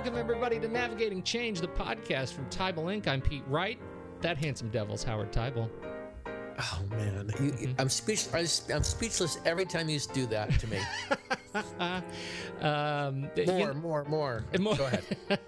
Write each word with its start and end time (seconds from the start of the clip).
Welcome, 0.00 0.16
everybody, 0.16 0.58
to 0.60 0.66
Navigating 0.66 1.22
Change, 1.22 1.60
the 1.60 1.68
podcast 1.68 2.32
from 2.32 2.46
Teibel 2.46 2.84
Inc. 2.84 3.06
I'm 3.06 3.20
Pete 3.20 3.42
Wright. 3.46 3.78
That 4.22 4.38
handsome 4.38 4.70
devil's 4.70 5.04
Howard 5.04 5.30
Teibel. 5.30 5.68
Oh 6.58 6.80
man, 6.88 7.30
you. 7.38 7.74
I'm 7.78 7.90
speechless. 7.90 8.66
I'm 8.74 8.82
speechless 8.82 9.36
every 9.44 9.66
time 9.66 9.90
you 9.90 10.00
do 10.14 10.24
that 10.28 10.58
to 10.58 10.66
me. 10.68 10.78
um, 12.60 13.22
more, 13.46 13.58
you, 13.58 13.74
more, 13.74 14.04
more, 14.04 14.44
more. 14.58 14.76
Go 14.76 14.86
ahead. 14.86 15.04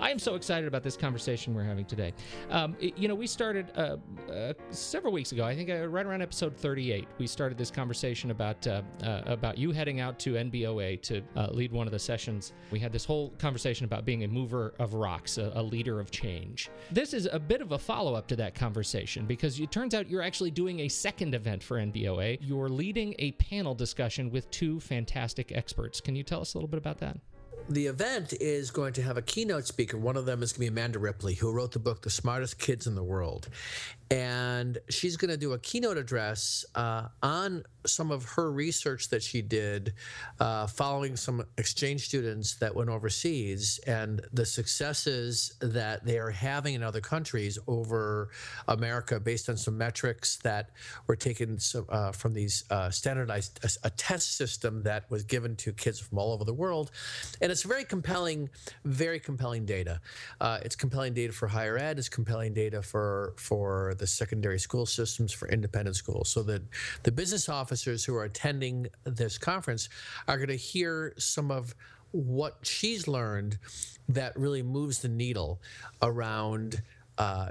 I 0.00 0.10
am 0.10 0.18
so 0.18 0.34
excited 0.34 0.66
about 0.66 0.82
this 0.82 0.96
conversation 0.96 1.54
we're 1.54 1.64
having 1.64 1.86
today. 1.86 2.12
Um, 2.50 2.76
it, 2.80 2.96
you 2.98 3.08
know, 3.08 3.14
we 3.14 3.26
started 3.26 3.70
uh, 3.74 3.96
uh, 4.30 4.52
several 4.70 5.12
weeks 5.12 5.32
ago. 5.32 5.44
I 5.44 5.54
think 5.54 5.70
uh, 5.70 5.88
right 5.88 6.04
around 6.04 6.22
episode 6.22 6.56
38, 6.56 7.08
we 7.18 7.26
started 7.26 7.56
this 7.56 7.70
conversation 7.70 8.30
about 8.30 8.66
uh, 8.66 8.82
uh, 9.02 9.22
about 9.26 9.56
you 9.56 9.72
heading 9.72 10.00
out 10.00 10.18
to 10.20 10.34
NBOA 10.34 11.00
to 11.02 11.22
uh, 11.36 11.48
lead 11.52 11.72
one 11.72 11.86
of 11.86 11.92
the 11.92 11.98
sessions. 11.98 12.52
We 12.70 12.78
had 12.78 12.92
this 12.92 13.04
whole 13.04 13.30
conversation 13.38 13.84
about 13.84 14.04
being 14.04 14.24
a 14.24 14.28
mover 14.28 14.74
of 14.78 14.94
rocks, 14.94 15.38
a, 15.38 15.52
a 15.54 15.62
leader 15.62 16.00
of 16.00 16.10
change. 16.10 16.70
This 16.90 17.14
is 17.14 17.28
a 17.32 17.38
bit 17.38 17.62
of 17.62 17.72
a 17.72 17.78
follow 17.78 18.14
up 18.14 18.26
to 18.28 18.36
that 18.36 18.54
conversation 18.54 19.24
because 19.24 19.58
it 19.58 19.70
turns 19.70 19.94
out 19.94 20.08
you're 20.08 20.22
actually 20.22 20.50
doing 20.50 20.80
a 20.80 20.88
second 20.88 21.34
event 21.34 21.62
for 21.62 21.78
NBOA. 21.78 22.38
You're 22.42 22.68
leading 22.68 23.14
a 23.18 23.32
panel 23.32 23.74
discussion 23.74 24.30
with 24.30 24.50
two 24.50 24.80
fantastic 24.80 25.29
experts. 25.38 26.00
Can 26.00 26.16
you 26.16 26.22
tell 26.22 26.40
us 26.40 26.54
a 26.54 26.58
little 26.58 26.68
bit 26.68 26.78
about 26.78 26.98
that? 26.98 27.18
the 27.68 27.86
event 27.86 28.32
is 28.40 28.70
going 28.70 28.92
to 28.94 29.02
have 29.02 29.16
a 29.16 29.22
keynote 29.22 29.66
speaker. 29.66 29.96
One 29.96 30.16
of 30.16 30.26
them 30.26 30.42
is 30.42 30.52
going 30.52 30.66
to 30.66 30.72
be 30.72 30.78
Amanda 30.78 30.98
Ripley, 30.98 31.34
who 31.34 31.52
wrote 31.52 31.72
the 31.72 31.78
book 31.78 32.02
The 32.02 32.10
Smartest 32.10 32.58
Kids 32.58 32.86
in 32.86 32.96
the 32.96 33.04
World 33.04 33.48
and 34.10 34.78
she's 34.88 35.16
going 35.16 35.30
to 35.30 35.36
do 35.36 35.52
a 35.52 35.58
keynote 35.58 35.96
address 35.96 36.64
uh, 36.74 37.06
on 37.22 37.62
some 37.86 38.10
of 38.10 38.24
her 38.24 38.50
research 38.50 39.08
that 39.08 39.22
she 39.22 39.40
did 39.40 39.94
uh, 40.40 40.66
following 40.66 41.16
some 41.16 41.44
exchange 41.56 42.06
students 42.06 42.56
that 42.56 42.74
went 42.74 42.90
overseas 42.90 43.80
and 43.86 44.20
the 44.32 44.44
successes 44.44 45.54
that 45.60 46.04
they 46.04 46.18
are 46.18 46.30
having 46.30 46.74
in 46.74 46.82
other 46.82 47.00
countries 47.00 47.58
over 47.66 48.30
America 48.68 49.18
based 49.18 49.48
on 49.48 49.56
some 49.56 49.78
metrics 49.78 50.36
that 50.38 50.70
were 51.06 51.16
taken 51.16 51.58
uh, 51.88 52.12
from 52.12 52.34
these 52.34 52.64
uh, 52.70 52.90
standardized 52.90 53.60
a, 53.64 53.86
a, 53.86 53.90
test 53.90 54.36
system 54.36 54.82
that 54.82 55.10
was 55.10 55.24
given 55.24 55.54
to 55.56 55.72
kids 55.72 56.00
from 56.00 56.18
all 56.18 56.32
over 56.32 56.44
the 56.44 56.54
world. 56.54 56.90
And 57.40 57.50
it's 57.52 57.62
very 57.62 57.84
compelling 57.84 58.50
very 58.84 59.20
compelling 59.20 59.64
data. 59.64 60.00
Uh, 60.40 60.58
it's 60.64 60.76
compelling 60.76 61.14
data 61.14 61.32
for 61.32 61.48
higher 61.48 61.78
ed. 61.78 61.98
It's 61.98 62.08
compelling 62.08 62.54
data 62.54 62.82
for 62.82 63.34
for 63.36 63.94
the 64.00 64.06
secondary 64.06 64.58
school 64.58 64.86
systems 64.86 65.32
for 65.32 65.48
independent 65.48 65.94
schools 65.94 66.28
so 66.28 66.42
that 66.42 66.62
the 67.04 67.12
business 67.12 67.48
officers 67.48 68.04
who 68.04 68.16
are 68.16 68.24
attending 68.24 68.88
this 69.04 69.38
conference 69.38 69.88
are 70.26 70.36
going 70.36 70.48
to 70.48 70.56
hear 70.56 71.14
some 71.18 71.50
of 71.52 71.74
what 72.10 72.56
she's 72.62 73.06
learned 73.06 73.58
that 74.08 74.36
really 74.36 74.62
moves 74.62 74.98
the 74.98 75.08
needle 75.08 75.60
around 76.02 76.82
uh, 77.18 77.50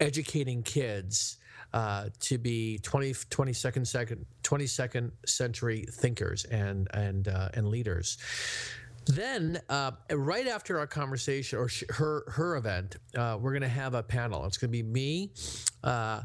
educating 0.00 0.62
kids 0.62 1.36
uh, 1.72 2.08
to 2.18 2.38
be 2.38 2.78
20, 2.78 3.12
22nd, 3.12 3.86
second, 3.86 4.26
22nd 4.42 5.12
century 5.26 5.84
thinkers 5.92 6.44
and 6.46 6.88
and 6.92 7.28
uh, 7.28 7.48
and 7.54 7.68
leaders. 7.68 8.18
Then, 9.06 9.60
uh, 9.68 9.92
right 10.12 10.46
after 10.46 10.78
our 10.78 10.86
conversation 10.86 11.58
or 11.58 11.68
sh- 11.68 11.84
her 11.90 12.24
her 12.28 12.56
event, 12.56 12.96
uh, 13.16 13.38
we're 13.40 13.52
going 13.52 13.62
to 13.62 13.68
have 13.68 13.94
a 13.94 14.02
panel. 14.02 14.44
It's 14.46 14.58
going 14.58 14.70
to 14.70 14.72
be 14.72 14.82
me, 14.82 15.32
uh, 15.82 16.22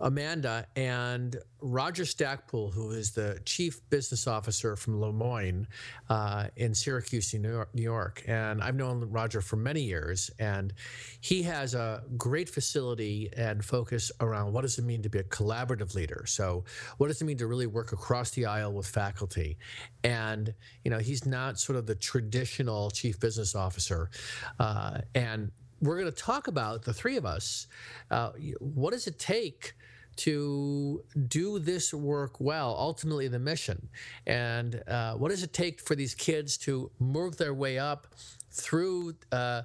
Amanda 0.00 0.66
and 0.76 1.36
Roger 1.60 2.04
Stackpoole, 2.04 2.70
who 2.70 2.90
is 2.92 3.10
the 3.10 3.38
chief 3.44 3.80
business 3.90 4.26
officer 4.26 4.76
from 4.76 5.00
Le 5.00 5.12
Moyne 5.12 5.66
uh, 6.08 6.46
in 6.56 6.74
Syracuse, 6.74 7.34
New 7.34 7.66
York. 7.74 8.22
And 8.26 8.62
I've 8.62 8.74
known 8.74 9.00
Roger 9.10 9.40
for 9.40 9.56
many 9.56 9.82
years, 9.82 10.30
and 10.38 10.72
he 11.20 11.42
has 11.42 11.74
a 11.74 12.02
great 12.16 12.48
facility 12.48 13.30
and 13.36 13.64
focus 13.64 14.10
around 14.20 14.52
what 14.52 14.62
does 14.62 14.78
it 14.78 14.84
mean 14.84 15.02
to 15.02 15.10
be 15.10 15.18
a 15.18 15.24
collaborative 15.24 15.94
leader. 15.94 16.24
So, 16.26 16.64
what 16.96 17.08
does 17.08 17.20
it 17.20 17.26
mean 17.26 17.38
to 17.38 17.46
really 17.46 17.66
work 17.66 17.92
across 17.92 18.30
the 18.30 18.46
aisle 18.46 18.72
with 18.72 18.86
faculty? 18.86 19.58
And 20.02 20.54
you 20.84 20.90
know, 20.90 20.98
he's 20.98 21.26
not 21.26 21.58
sort 21.58 21.76
of 21.76 21.86
the 21.86 21.94
traditional 21.94 22.90
chief 22.90 23.20
business 23.20 23.54
officer, 23.54 24.10
uh, 24.58 25.00
and 25.14 25.50
we're 25.82 25.98
going 25.98 26.12
to 26.12 26.16
talk 26.16 26.46
about 26.46 26.82
the 26.82 26.92
three 26.92 27.16
of 27.16 27.24
us. 27.24 27.66
Uh, 28.10 28.32
what 28.60 28.92
does 28.92 29.06
it 29.06 29.18
take? 29.18 29.74
To 30.20 31.02
do 31.28 31.58
this 31.58 31.94
work 31.94 32.40
well, 32.40 32.74
ultimately 32.78 33.28
the 33.28 33.38
mission. 33.38 33.88
And 34.26 34.82
uh, 34.86 35.14
what 35.14 35.30
does 35.30 35.42
it 35.42 35.52
take 35.52 35.80
for 35.80 35.94
these 35.94 36.14
kids 36.14 36.56
to 36.58 36.90
move 36.98 37.36
their 37.36 37.54
way 37.54 37.78
up 37.78 38.06
through 38.50 39.14
uh, 39.32 39.62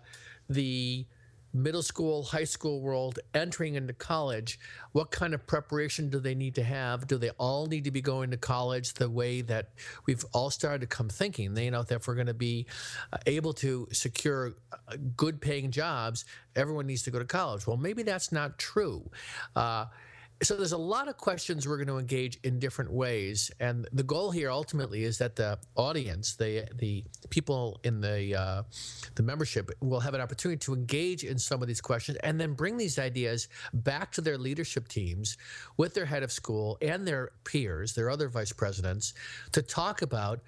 the 0.50 1.06
middle 1.56 1.82
school, 1.82 2.24
high 2.24 2.44
school 2.44 2.82
world, 2.82 3.20
entering 3.34 3.76
into 3.76 3.94
college, 3.94 4.60
what 4.92 5.10
kind 5.10 5.34
of 5.34 5.48
preparation 5.48 6.10
do 6.10 6.20
they 6.20 6.36
need 6.36 6.54
to 6.56 6.64
have? 6.64 7.08
Do 7.08 7.18
they 7.18 7.30
all 7.32 7.66
need 7.66 7.86
to 7.86 7.92
be 7.92 8.02
going 8.02 8.30
to 8.32 8.38
college 8.38 8.94
the 8.94 9.10
way 9.10 9.42
that 9.42 9.70
we've 10.06 10.24
all 10.34 10.50
started 10.50 10.82
to 10.82 10.88
come 10.88 11.08
thinking? 11.08 11.54
They, 11.54 11.66
you 11.66 11.72
know, 11.72 11.84
that 11.84 11.96
if 11.96 12.08
we're 12.08 12.16
going 12.16 12.28
to 12.28 12.34
be 12.34 12.66
uh, 13.14 13.18
able 13.26 13.54
to 13.54 13.88
secure 13.92 14.54
uh, 14.72 14.98
good 15.16 15.40
paying 15.40 15.72
jobs, 15.72 16.26
everyone 16.56 16.88
needs 16.88 17.04
to 17.04 17.12
go 17.12 17.20
to 17.20 17.26
college. 17.26 17.66
Well, 17.66 17.78
maybe 17.78 18.04
that's 18.04 18.32
not 18.32 18.60
true. 18.60 19.10
Uh, 19.56 19.86
so 20.44 20.56
there's 20.56 20.74
a 20.74 20.78
lot 20.78 21.08
of 21.08 21.18
questions 21.18 21.68
we're 21.68 21.78
going 21.78 21.88
to 21.88 21.98
engage 21.98 22.38
in 22.44 22.60
different 22.60 22.92
ways 22.92 23.52
and 23.60 23.88
the 23.94 24.04
goal 24.04 24.32
here 24.32 24.52
ultimately 24.52 25.04
is 25.04 25.18
that 25.18 25.36
the 25.36 25.58
audience 25.76 26.36
the 26.36 26.68
the 26.76 27.04
people 27.30 27.80
in 27.84 28.02
the 28.02 28.36
uh, 28.36 28.64
the 29.16 29.24
membership 29.24 29.72
will 29.80 30.00
have 30.00 30.14
an 30.14 30.22
opportunity 30.22 30.58
to 30.58 30.74
engage 30.74 31.24
in 31.24 31.38
some 31.38 31.62
of 31.62 31.68
these 31.68 31.82
questions 31.82 32.18
and 32.24 32.40
then 32.40 32.54
bring 32.54 32.76
these 32.76 33.00
ideas 33.00 33.48
back 33.74 34.12
to 34.12 34.22
their 34.22 34.38
leadership 34.38 34.88
teams 34.88 35.38
with 35.78 35.94
their 35.94 36.06
head 36.06 36.24
of 36.24 36.32
school 36.32 36.78
and 36.82 37.08
their 37.08 37.32
peers 37.46 37.94
their 37.94 38.10
other 38.10 38.28
vice 38.28 38.52
presidents 38.52 39.14
to 39.52 39.62
talk 39.62 40.02
about 40.02 40.42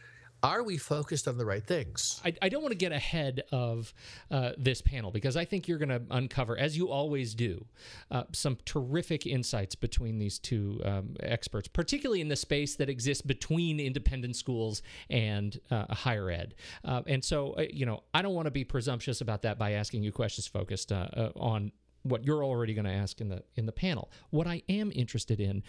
are 0.44 0.64
we 0.64 0.78
focused 0.78 1.28
on 1.28 1.38
the 1.38 1.46
right 1.46 1.66
things? 1.66 2.22
I, 2.24 2.34
I 2.42 2.50
don't 2.50 2.62
want 2.62 2.72
to 2.72 2.78
get 2.78 2.92
ahead 2.92 3.44
of 3.52 3.94
uh, 4.30 4.52
this 4.58 4.82
panel 4.82 5.10
because 5.10 5.36
I 5.36 5.46
think 5.46 5.68
you're 5.68 5.80
going 5.80 5.90
to 5.90 6.02
uncover, 6.12 6.58
as 6.58 6.78
you 6.78 6.90
always 6.90 7.34
do, 7.34 7.66
uh, 8.12 8.24
some 8.34 8.58
terrific 8.66 9.26
insights 9.26 9.76
between 9.76 10.20
these 10.20 10.38
two 10.38 10.80
um, 10.86 11.16
experts, 11.22 11.68
particularly 11.68 12.22
in 12.22 12.28
the 12.28 12.36
space 12.36 12.76
that 12.76 12.90
exists 12.90 13.22
between 13.22 13.80
independent 13.80 14.36
schools 14.36 14.84
and 15.10 15.60
uh, 15.72 15.94
higher 15.94 16.30
ed. 16.30 16.54
Uh, 16.86 17.02
and 17.08 17.24
so, 17.24 17.54
uh, 17.54 17.64
you 17.72 17.86
know, 17.86 18.04
I 18.14 18.22
don't 18.22 18.36
want 18.36 18.46
to 18.46 18.52
be 18.52 18.64
presumptuous 18.64 19.22
about 19.22 19.42
that 19.42 19.58
by 19.58 19.72
asking 19.72 20.04
you 20.04 20.12
questions 20.12 20.46
focused 20.46 20.92
uh, 20.92 21.32
on 21.36 21.72
what 22.04 22.24
you're 22.24 22.44
already 22.44 22.74
going 22.74 22.86
to 22.86 22.92
ask 22.92 23.20
in 23.22 23.28
the 23.28 23.44
in 23.56 23.66
the 23.66 23.72
panel. 23.72 24.12
What 24.30 24.48
I 24.48 24.62
am 24.70 24.92
interested 24.94 25.42
in 25.42 25.64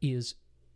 is 0.00 0.34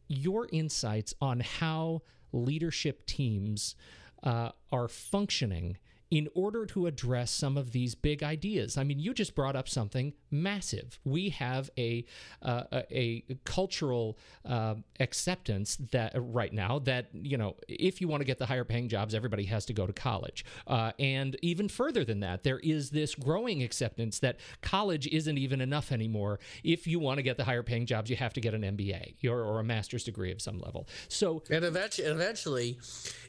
your 0.09 0.49
insights 0.51 1.15
on 1.21 1.41
how 1.41 2.03
leadership 2.33 3.07
teams 3.07 3.75
uh, 4.23 4.51
are 4.71 4.89
functioning 4.89 5.77
in 6.11 6.29
order 6.35 6.65
to 6.65 6.87
address 6.87 7.31
some 7.31 7.57
of 7.57 7.73
these 7.73 7.95
big 7.95 8.23
ideas. 8.23 8.79
I 8.79 8.85
mean, 8.85 8.99
you 8.99 9.13
just 9.13 9.35
brought 9.35 9.57
up 9.57 9.69
something 9.69 10.15
massive. 10.31 10.99
We 11.05 11.31
have 11.31 11.71
a 11.77 12.05
uh, 12.43 12.65
a, 12.91 13.25
cultural 13.45 14.19
uh, 14.45 14.77
acceptance 15.01 15.77
that 15.93 16.15
uh, 16.15 16.21
right 16.21 16.53
now 16.53 16.79
that 16.81 17.09
you 17.13 17.37
know 17.37 17.57
if 17.69 18.01
you 18.01 18.09
want 18.09 18.21
to 18.21 18.25
get 18.25 18.39
the 18.39 18.47
higher 18.47 18.65
paying 18.65 18.89
jobs, 18.89 19.15
everybody 19.15 19.45
has 19.45 19.67
to 19.67 19.73
go 19.73 19.87
to 19.87 19.93
college, 19.93 20.45
uh, 20.67 20.93
and 20.99 21.37
even 21.43 21.69
further 21.69 22.05
than 22.05 22.21
that, 22.21 22.43
there 22.43 22.59
is 22.61 22.91
this 22.91 23.15
growing 23.15 23.63
acceptance 23.63 24.19
that 24.21 24.39
college 24.63 25.07
isn't 25.09 25.39
even 25.39 25.61
enough 25.61 25.93
anymore. 25.93 26.39
If 26.65 26.87
you 26.87 26.99
want 26.99 27.19
to 27.19 27.23
get 27.23 27.37
the 27.37 27.45
higher 27.45 27.63
paying 27.63 27.87
jobs, 27.87 28.09
you 28.09 28.17
have 28.17 28.33
to 28.35 28.41
get 28.41 28.55
an 28.55 28.63
MBA 28.63 29.25
or, 29.29 29.43
or 29.43 29.61
a 29.61 29.65
master's 29.65 30.05
degree 30.05 30.33
of 30.33 30.41
some 30.41 30.59
level. 30.59 30.89
So 31.09 31.43
and 31.51 31.65
eventually, 31.65 32.09
eventually 32.09 32.79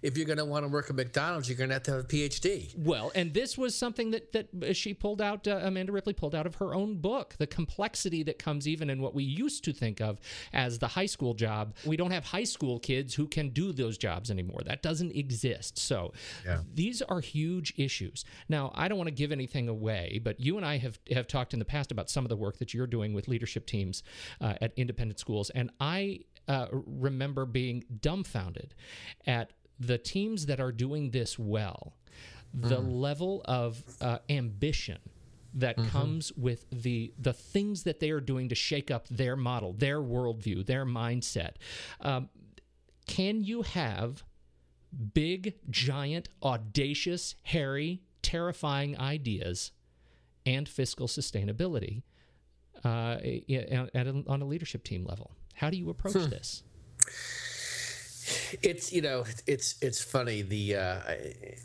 if 0.02 0.18
you're 0.18 0.26
going 0.26 0.38
to 0.38 0.46
want 0.46 0.64
to 0.64 0.70
work 0.70 0.90
at 0.90 0.96
McDonald's, 0.96 1.50
you're 1.50 1.58
going 1.58 1.70
to 1.70 1.76
have 1.76 1.84
to 1.84 1.92
have 1.92 2.00
a 2.02 2.08
PhD. 2.08 2.69
Well, 2.78 3.12
and 3.16 3.34
this 3.34 3.58
was 3.58 3.76
something 3.76 4.12
that 4.12 4.32
that 4.32 4.76
she 4.76 4.94
pulled 4.94 5.22
out. 5.22 5.48
Uh, 5.48 5.60
Amanda 5.64 5.92
Ripley 5.92 6.14
pulled 6.14 6.36
out 6.36 6.46
of 6.46 6.56
her 6.56 6.74
own 6.74 6.98
book. 6.98 7.36
The 7.38 7.48
complexity 7.48 8.24
that 8.24 8.40
comes 8.40 8.68
even 8.68 8.90
in 8.90 9.02
what 9.02 9.14
we 9.14 9.24
used 9.24 9.64
to 9.66 9.74
think 9.74 10.02
of 10.02 10.20
as 10.54 10.80
the 10.80 10.88
high 10.88 11.06
school 11.06 11.34
job. 11.34 11.76
We 11.86 11.98
don't 11.98 12.12
have 12.12 12.26
high 12.26 12.44
school 12.44 12.80
kids 12.80 13.14
who 13.14 13.28
can 13.28 13.50
do 13.50 13.72
those 13.72 13.98
jobs 13.98 14.32
anymore. 14.32 14.62
That 14.66 14.82
doesn't 14.82 15.16
exist. 15.16 15.78
So 15.78 16.14
yeah. 16.46 16.62
these 16.74 17.02
are 17.02 17.20
huge 17.20 17.74
issues. 17.78 18.26
Now, 18.48 18.72
I 18.76 18.88
don't 18.88 18.98
want 18.98 19.08
to 19.08 19.14
give 19.14 19.32
anything 19.32 19.68
away, 19.68 20.20
but 20.24 20.40
you 20.40 20.58
and 20.58 20.66
I 20.66 20.78
have 20.78 21.00
have 21.12 21.28
talked 21.28 21.54
in 21.54 21.60
the 21.60 21.66
past 21.66 21.92
about 21.92 22.10
some 22.10 22.26
of 22.26 22.30
the 22.30 22.38
work 22.38 22.58
that 22.58 22.74
you're 22.74 22.88
doing 22.88 23.14
with 23.14 23.28
leadership 23.28 23.66
teams 23.66 24.04
uh, 24.42 24.56
at 24.62 24.74
independent 24.76 25.20
schools, 25.20 25.50
and 25.52 25.72
I 25.80 26.22
uh, 26.48 26.68
remember 26.72 27.46
being 27.46 27.86
dumbfounded 28.02 28.74
at 29.28 29.54
the 29.80 29.98
teams 29.98 30.48
that 30.48 30.60
are 30.60 30.72
doing 30.72 31.12
this 31.12 31.40
well, 31.40 31.94
the 32.54 32.78
mm. 32.78 33.00
level 33.00 33.42
of 33.46 33.84
uh, 34.02 34.20
ambition 34.30 34.98
that 35.54 35.78
mm-hmm. 35.78 35.90
comes 35.90 36.32
with 36.34 36.66
the 36.72 37.14
the 37.18 37.34
things 37.34 37.84
that 37.84 38.00
they 38.00 38.12
are 38.12 38.22
doing 38.22 38.50
to 38.50 38.56
shake 38.56 38.92
up 38.92 39.08
their 39.10 39.36
model, 39.36 39.74
their 39.74 40.00
worldview, 40.00 40.66
their 40.66 40.86
mindset. 40.86 41.54
Um, 42.02 42.30
can 43.08 43.44
you 43.44 43.64
have 43.64 44.24
big, 45.14 45.56
giant, 45.70 46.30
audacious, 46.44 47.36
hairy 47.44 48.02
terrifying 48.22 49.00
ideas 49.00 49.72
and 50.46 50.68
fiscal 50.68 51.08
sustainability 51.08 52.04
uh, 52.84 53.18
at, 53.94 54.08
a, 54.08 54.24
on 54.28 54.42
a 54.42 54.46
leadership 54.46 54.84
team 54.84 55.06
level. 55.06 55.32
How 55.56 55.70
do 55.70 55.78
you 55.78 55.90
approach 55.90 56.14
hmm. 56.14 56.30
this? 56.30 56.64
It's 58.62 58.94
you 58.94 59.02
know 59.02 59.26
it's 59.48 59.76
it's 59.82 60.04
funny 60.04 60.44
the 60.44 60.76
uh, 60.76 61.00
I, 61.08 61.56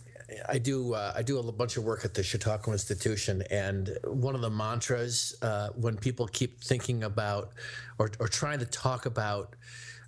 I 0.48 0.58
do 0.58 0.94
uh, 0.94 1.12
I 1.14 1.22
do 1.22 1.38
a 1.38 1.52
bunch 1.52 1.76
of 1.76 1.84
work 1.84 2.04
at 2.04 2.14
the 2.14 2.22
Chautauqua 2.22 2.72
Institution, 2.72 3.42
and 3.50 3.96
one 4.04 4.34
of 4.34 4.40
the 4.40 4.50
mantras 4.50 5.34
uh, 5.42 5.68
when 5.70 5.96
people 5.96 6.26
keep 6.26 6.62
thinking 6.62 7.04
about 7.04 7.52
or, 7.98 8.10
or 8.18 8.28
trying 8.28 8.58
to 8.60 8.66
talk 8.66 9.06
about 9.06 9.54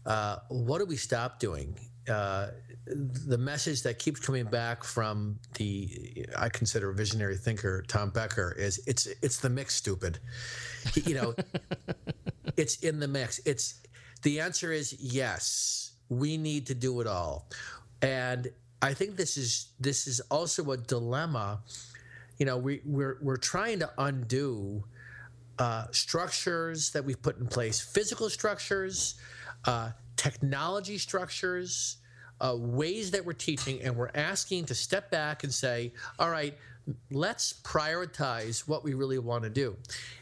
uh, 0.07 0.39
what 0.49 0.79
do 0.79 0.87
we 0.87 0.97
stop 0.97 1.39
doing, 1.39 1.79
uh, 2.09 2.49
the 2.87 3.37
message 3.37 3.83
that 3.83 3.99
keeps 3.99 4.21
coming 4.21 4.45
back 4.45 4.85
from 4.85 5.39
the 5.55 6.27
I 6.37 6.49
consider 6.49 6.91
a 6.91 6.95
visionary 6.95 7.37
thinker 7.37 7.85
Tom 7.89 8.11
Becker 8.11 8.55
is 8.57 8.81
it's 8.87 9.07
it's 9.23 9.39
the 9.39 9.51
mix, 9.51 9.75
stupid. 9.75 10.19
you 10.95 11.15
know, 11.15 11.35
it's 12.57 12.77
in 12.77 13.01
the 13.01 13.09
mix. 13.09 13.41
It's 13.45 13.83
the 14.23 14.41
answer 14.41 14.73
is 14.73 14.95
yes. 14.99 15.93
We 16.09 16.37
need 16.37 16.69
to 16.69 16.75
do 16.75 17.01
it 17.01 17.09
all, 17.09 17.51
and 18.01 18.49
I 18.82 18.94
think 18.94 19.17
this 19.17 19.37
is 19.37 19.73
this 19.81 20.06
is 20.06 20.20
also 20.31 20.70
a 20.73 20.76
dilemma. 20.76 21.61
You 22.38 22.46
know, 22.46 22.58
we 22.58 22.81
we're 22.84 23.19
we're 23.23 23.37
trying 23.37 23.78
to 23.81 23.90
undo 23.99 24.84
uh, 25.58 25.87
structures 25.90 26.90
that 26.90 27.05
we've 27.05 27.20
put 27.20 27.38
in 27.38 27.46
place, 27.46 27.81
physical 27.81 28.28
structures, 28.28 29.14
uh, 29.64 29.90
technology 30.17 30.99
structures, 30.99 31.96
uh, 32.40 32.55
ways 32.56 33.11
that 33.12 33.25
we're 33.25 33.32
teaching, 33.32 33.81
and 33.82 33.96
we're 33.96 34.11
asking 34.14 34.67
to 34.67 34.75
step 34.75 35.11
back 35.11 35.44
and 35.44 35.52
say, 35.52 35.93
all 36.19 36.31
right, 36.31 36.56
let's 37.11 37.55
prioritize 37.62 38.69
what 38.69 38.84
we 38.84 38.94
really 38.94 39.19
want 39.19 39.44
to 39.44 39.50
do. 39.50 39.76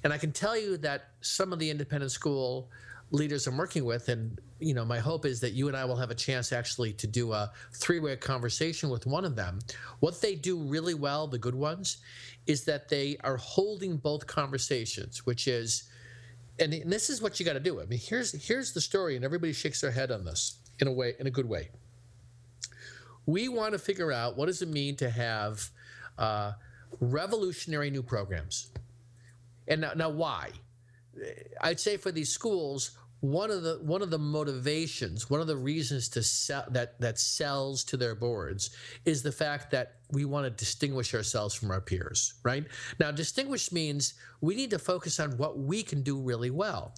And 0.04 0.12
I 0.12 0.18
can 0.18 0.32
tell 0.32 0.56
you 0.56 0.76
that 0.78 1.10
some 1.20 1.52
of 1.52 1.58
the 1.58 1.70
independent 1.70 2.12
school 2.12 2.70
leaders 3.10 3.46
I'm 3.46 3.56
working 3.56 3.84
with, 3.84 4.08
and 4.08 4.38
you 4.58 4.74
know, 4.74 4.84
my 4.84 4.98
hope 4.98 5.26
is 5.26 5.40
that 5.40 5.52
you 5.52 5.68
and 5.68 5.76
I 5.76 5.84
will 5.84 5.96
have 5.96 6.10
a 6.10 6.14
chance 6.14 6.52
actually 6.52 6.92
to 6.94 7.06
do 7.06 7.32
a 7.32 7.52
three-way 7.72 8.16
conversation 8.16 8.88
with 8.88 9.06
one 9.06 9.24
of 9.24 9.36
them. 9.36 9.58
What 10.00 10.20
they 10.20 10.34
do 10.34 10.58
really 10.58 10.94
well, 10.94 11.26
the 11.26 11.38
good 11.38 11.54
ones, 11.54 11.98
is 12.46 12.64
that 12.64 12.88
they 12.88 13.16
are 13.22 13.36
holding 13.36 13.96
both 13.96 14.26
conversations, 14.26 15.26
which 15.26 15.46
is, 15.46 15.84
and, 16.58 16.72
and 16.72 16.90
this 16.90 17.10
is 17.10 17.20
what 17.20 17.38
you 17.38 17.46
got 17.46 17.54
to 17.54 17.60
do. 17.60 17.80
I 17.80 17.86
mean, 17.86 17.98
here's 18.02 18.32
here's 18.46 18.72
the 18.72 18.80
story, 18.80 19.16
and 19.16 19.24
everybody 19.24 19.52
shakes 19.52 19.80
their 19.80 19.90
head 19.90 20.10
on 20.10 20.24
this 20.24 20.58
in 20.80 20.88
a 20.88 20.92
way, 20.92 21.14
in 21.20 21.26
a 21.26 21.30
good 21.30 21.48
way. 21.48 21.70
We 23.26 23.48
want 23.48 23.72
to 23.72 23.78
figure 23.78 24.12
out 24.12 24.36
what 24.36 24.46
does 24.46 24.60
it 24.60 24.68
mean 24.68 24.96
to 24.96 25.08
have 25.08 25.70
uh, 26.18 26.52
revolutionary 27.00 27.90
new 27.90 28.02
programs, 28.02 28.70
and 29.68 29.80
now, 29.80 29.92
now 29.94 30.10
why? 30.10 30.50
I'd 31.60 31.80
say 31.80 31.96
for 31.96 32.12
these 32.12 32.30
schools, 32.30 32.96
one 33.20 33.50
of 33.50 33.62
the 33.62 33.78
one 33.82 34.02
of 34.02 34.10
the 34.10 34.18
motivations, 34.18 35.30
one 35.30 35.40
of 35.40 35.46
the 35.46 35.56
reasons 35.56 36.10
to 36.10 36.22
sell 36.22 36.64
that 36.70 37.00
that 37.00 37.18
sells 37.18 37.82
to 37.84 37.96
their 37.96 38.14
boards 38.14 38.70
is 39.06 39.22
the 39.22 39.32
fact 39.32 39.70
that 39.70 39.96
we 40.12 40.26
want 40.26 40.44
to 40.44 40.50
distinguish 40.50 41.14
ourselves 41.14 41.54
from 41.54 41.70
our 41.70 41.80
peers, 41.80 42.34
right? 42.42 42.66
Now, 43.00 43.10
distinguish 43.10 43.72
means 43.72 44.14
we 44.42 44.54
need 44.54 44.70
to 44.70 44.78
focus 44.78 45.18
on 45.20 45.38
what 45.38 45.58
we 45.58 45.82
can 45.82 46.02
do 46.02 46.20
really 46.20 46.50
well. 46.50 46.94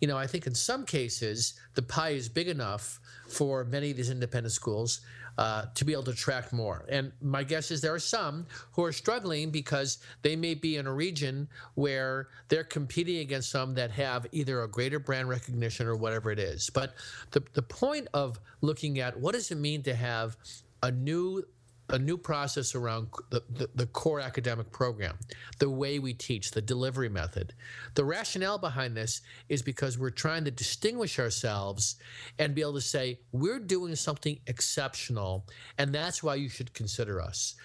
You 0.00 0.08
know, 0.08 0.16
I 0.16 0.26
think 0.26 0.46
in 0.46 0.54
some 0.54 0.84
cases 0.84 1.54
the 1.74 1.82
pie 1.82 2.10
is 2.10 2.28
big 2.28 2.48
enough 2.48 3.00
for 3.28 3.64
many 3.64 3.90
of 3.90 3.96
these 3.96 4.10
independent 4.10 4.52
schools 4.52 5.00
uh, 5.38 5.66
to 5.74 5.84
be 5.84 5.92
able 5.92 6.02
to 6.02 6.10
attract 6.10 6.52
more. 6.52 6.84
And 6.88 7.12
my 7.22 7.44
guess 7.44 7.70
is 7.70 7.80
there 7.80 7.94
are 7.94 7.98
some 7.98 8.46
who 8.72 8.84
are 8.84 8.92
struggling 8.92 9.50
because 9.50 9.98
they 10.22 10.36
may 10.36 10.54
be 10.54 10.76
in 10.76 10.86
a 10.86 10.92
region 10.92 11.48
where 11.74 12.28
they're 12.48 12.64
competing 12.64 13.18
against 13.18 13.50
some 13.50 13.74
that 13.74 13.90
have 13.92 14.26
either 14.32 14.62
a 14.62 14.68
greater 14.68 14.98
brand 14.98 15.28
recognition 15.28 15.86
or 15.86 15.96
whatever 15.96 16.30
it 16.30 16.38
is. 16.38 16.68
But 16.70 16.94
the, 17.30 17.42
the 17.54 17.62
point 17.62 18.08
of 18.12 18.40
looking 18.60 18.98
at 18.98 19.18
what 19.18 19.34
does 19.34 19.50
it 19.50 19.56
mean 19.56 19.82
to 19.84 19.94
have 19.94 20.36
a 20.82 20.90
new 20.90 21.44
a 21.90 21.98
new 21.98 22.16
process 22.16 22.74
around 22.74 23.08
the, 23.30 23.42
the, 23.50 23.68
the, 23.74 23.86
core 23.86 24.20
academic 24.20 24.70
program, 24.70 25.18
the 25.58 25.68
way 25.68 25.98
we 25.98 26.14
teach, 26.14 26.50
the 26.50 26.62
delivery 26.62 27.08
method. 27.08 27.52
The 27.94 28.04
rationale 28.04 28.58
behind 28.58 28.96
this 28.96 29.22
is 29.48 29.62
because 29.62 29.98
we're 29.98 30.10
trying 30.10 30.44
to 30.44 30.50
distinguish 30.50 31.18
ourselves 31.18 31.96
and 32.38 32.54
be 32.54 32.60
able 32.60 32.74
to 32.74 32.80
say, 32.80 33.18
we're 33.32 33.58
doing 33.58 33.96
something 33.96 34.38
exceptional, 34.46 35.46
and 35.78 35.94
that's 35.94 36.22
why 36.22 36.36
you 36.36 36.48
should 36.48 36.72
consider 36.74 37.20
us. 37.20 37.56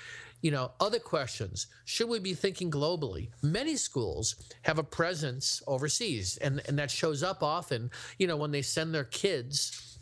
You 0.42 0.52
know, 0.52 0.72
other 0.80 1.00
questions. 1.00 1.68
Should 1.86 2.10
we 2.10 2.20
be 2.20 2.34
thinking 2.34 2.70
globally? 2.70 3.30
Many 3.42 3.78
schools 3.78 4.36
have 4.64 4.78
a 4.78 4.84
presence 4.84 5.64
overseas, 5.66 6.38
and, 6.38 6.62
and 6.68 6.78
that 6.78 6.92
shows 6.92 7.24
up 7.24 7.42
often, 7.42 7.90
you 8.20 8.28
know, 8.28 8.38
when 8.38 8.52
they 8.52 8.62
send 8.62 8.94
their 8.94 9.06
kids 9.06 9.95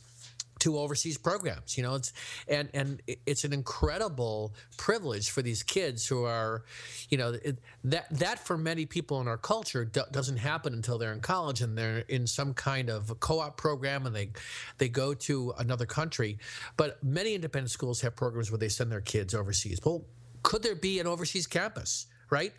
to 0.63 0.80
overseas 0.80 1.18
programs. 1.18 1.77
You 1.77 1.83
know, 1.83 1.95
it's 1.95 2.13
and 2.48 2.69
and 2.74 3.01
it's 3.25 3.44
an 3.44 3.51
incredible 3.51 4.54
privilege 4.77 5.30
for 5.30 5.42
these 5.42 5.62
kids 5.62 6.07
who 6.07 6.24
are, 6.24 6.63
you 7.10 7.18
know, 7.18 7.33
it, 7.44 7.60
that 7.83 8.07
that 8.12 8.39
for 8.39 8.57
many 8.57 8.86
people 8.86 9.19
in 9.19 9.27
our 9.27 9.38
culture 9.38 9.83
do, 9.83 10.04
doesn't 10.12 10.38
happen 10.38 10.74
until 10.74 10.98
they're 10.98 11.12
in 11.12 11.19
college 11.19 11.62
and 11.62 11.77
they're 11.77 12.00
in 12.07 12.25
some 12.25 12.54
kind 12.54 12.89
of 12.89 13.19
co-op 13.19 13.57
program 13.57 14.06
and 14.06 14.15
they 14.15 14.30
they 14.77 14.88
go 14.88 15.13
to 15.13 15.54
another 15.57 15.86
country. 15.86 16.38
But 16.77 17.04
many 17.04 17.36
independent 17.36 17.71
schools 17.71 18.00
have 18.01 18.16
programs 18.16 18.50
where 18.50 18.57
they 18.57 18.69
send 18.69 18.89
their 18.89 19.01
kids 19.01 19.36
overseas. 19.36 19.81
Well, 19.83 20.06
could 20.44 20.63
there 20.63 20.75
be 20.75 21.00
an 21.00 21.07
overseas 21.07 21.45
campus? 21.45 22.07
Right? 22.30 22.54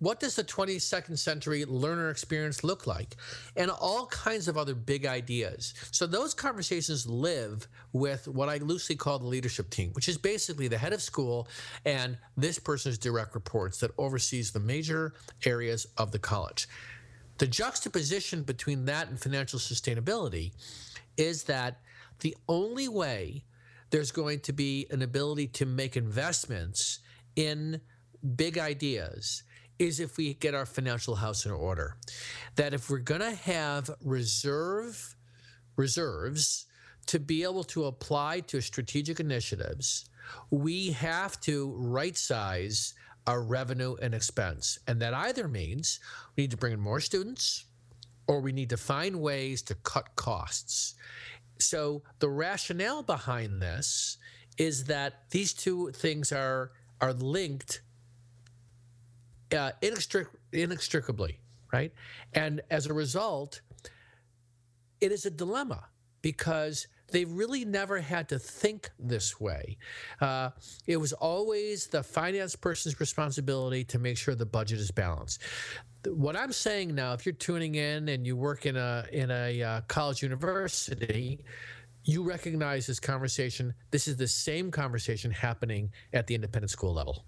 what 0.00 0.18
does 0.18 0.34
the 0.34 0.42
22nd 0.42 1.18
century 1.18 1.64
learner 1.64 2.10
experience 2.10 2.64
look 2.64 2.86
like? 2.86 3.16
And 3.54 3.70
all 3.70 4.06
kinds 4.06 4.48
of 4.48 4.56
other 4.56 4.74
big 4.74 5.06
ideas. 5.06 5.74
So 5.92 6.06
those 6.06 6.34
conversations 6.34 7.06
live 7.06 7.68
with 7.92 8.26
what 8.26 8.48
I 8.48 8.56
loosely 8.58 8.96
call 8.96 9.18
the 9.18 9.26
leadership 9.26 9.70
team, 9.70 9.90
which 9.92 10.08
is 10.08 10.18
basically 10.18 10.68
the 10.68 10.78
head 10.78 10.92
of 10.92 11.02
school 11.02 11.48
and 11.84 12.16
this 12.36 12.58
person's 12.58 12.98
direct 12.98 13.34
reports 13.34 13.78
that 13.80 13.90
oversees 13.98 14.50
the 14.50 14.60
major 14.60 15.14
areas 15.44 15.86
of 15.98 16.12
the 16.12 16.18
college. 16.18 16.66
The 17.38 17.46
juxtaposition 17.46 18.42
between 18.42 18.86
that 18.86 19.08
and 19.08 19.20
financial 19.20 19.58
sustainability 19.58 20.52
is 21.16 21.44
that 21.44 21.80
the 22.20 22.36
only 22.48 22.88
way 22.88 23.44
there's 23.90 24.12
going 24.12 24.40
to 24.40 24.52
be 24.52 24.86
an 24.90 25.02
ability 25.02 25.48
to 25.48 25.66
make 25.66 25.96
investments 25.96 27.00
in 27.36 27.80
big 28.36 28.58
ideas 28.58 29.42
is 29.78 29.98
if 29.98 30.16
we 30.18 30.34
get 30.34 30.54
our 30.54 30.66
financial 30.66 31.14
house 31.14 31.46
in 31.46 31.52
order. 31.52 31.96
That 32.56 32.74
if 32.74 32.90
we're 32.90 32.98
going 32.98 33.22
to 33.22 33.34
have 33.34 33.90
reserve 34.04 35.16
reserves 35.76 36.66
to 37.06 37.18
be 37.18 37.42
able 37.42 37.64
to 37.64 37.86
apply 37.86 38.40
to 38.40 38.60
strategic 38.60 39.20
initiatives, 39.20 40.04
we 40.50 40.90
have 40.92 41.40
to 41.40 41.72
right 41.76 42.16
size 42.16 42.94
our 43.26 43.42
revenue 43.42 43.96
and 44.02 44.14
expense. 44.14 44.78
And 44.86 45.00
that 45.00 45.14
either 45.14 45.48
means 45.48 46.00
we 46.36 46.44
need 46.44 46.50
to 46.50 46.56
bring 46.56 46.74
in 46.74 46.80
more 46.80 47.00
students 47.00 47.64
or 48.26 48.40
we 48.40 48.52
need 48.52 48.70
to 48.70 48.76
find 48.76 49.20
ways 49.20 49.62
to 49.62 49.74
cut 49.76 50.14
costs. 50.16 50.94
So 51.58 52.02
the 52.18 52.28
rationale 52.28 53.02
behind 53.02 53.60
this 53.60 54.18
is 54.58 54.84
that 54.84 55.30
these 55.30 55.52
two 55.52 55.90
things 55.92 56.32
are 56.32 56.72
are 57.00 57.14
linked 57.14 57.80
uh, 59.52 59.72
inextric- 59.82 60.28
inextricably, 60.52 61.40
right? 61.72 61.92
And 62.34 62.60
as 62.70 62.86
a 62.86 62.94
result, 62.94 63.60
it 65.00 65.12
is 65.12 65.26
a 65.26 65.30
dilemma 65.30 65.84
because 66.22 66.86
they 67.10 67.24
really 67.24 67.64
never 67.64 67.98
had 67.98 68.28
to 68.28 68.38
think 68.38 68.90
this 68.98 69.40
way. 69.40 69.76
Uh, 70.20 70.50
it 70.86 70.96
was 70.96 71.12
always 71.12 71.86
the 71.88 72.02
finance 72.02 72.54
person's 72.54 73.00
responsibility 73.00 73.84
to 73.84 73.98
make 73.98 74.16
sure 74.16 74.34
the 74.34 74.46
budget 74.46 74.78
is 74.78 74.90
balanced. 74.90 75.42
What 76.06 76.36
I'm 76.36 76.52
saying 76.52 76.94
now, 76.94 77.12
if 77.12 77.26
you're 77.26 77.34
tuning 77.34 77.74
in 77.74 78.08
and 78.08 78.26
you 78.26 78.36
work 78.36 78.64
in 78.64 78.76
a 78.76 79.04
in 79.12 79.30
a 79.30 79.62
uh, 79.62 79.80
college 79.82 80.22
university, 80.22 81.44
you 82.04 82.22
recognize 82.22 82.86
this 82.86 83.00
conversation. 83.00 83.74
This 83.90 84.08
is 84.08 84.16
the 84.16 84.28
same 84.28 84.70
conversation 84.70 85.30
happening 85.30 85.90
at 86.12 86.26
the 86.26 86.34
independent 86.34 86.70
school 86.70 86.94
level. 86.94 87.24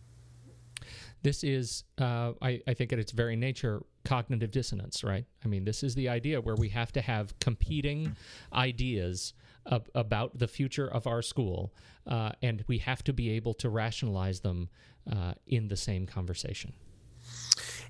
This 1.22 1.44
is, 1.44 1.84
uh, 1.98 2.32
I, 2.42 2.60
I 2.66 2.74
think, 2.74 2.92
at 2.92 2.98
its 2.98 3.12
very 3.12 3.36
nature, 3.36 3.82
cognitive 4.04 4.50
dissonance, 4.50 5.04
right? 5.04 5.24
I 5.44 5.48
mean, 5.48 5.64
this 5.64 5.82
is 5.82 5.94
the 5.94 6.08
idea 6.08 6.40
where 6.40 6.56
we 6.56 6.68
have 6.70 6.92
to 6.92 7.00
have 7.00 7.38
competing 7.38 8.16
ideas 8.52 9.34
ab- 9.70 9.88
about 9.94 10.38
the 10.38 10.48
future 10.48 10.88
of 10.88 11.06
our 11.06 11.22
school, 11.22 11.72
uh, 12.06 12.32
and 12.42 12.64
we 12.66 12.78
have 12.78 13.04
to 13.04 13.12
be 13.12 13.30
able 13.30 13.54
to 13.54 13.70
rationalize 13.70 14.40
them 14.40 14.68
uh, 15.10 15.34
in 15.46 15.68
the 15.68 15.76
same 15.76 16.06
conversation. 16.06 16.72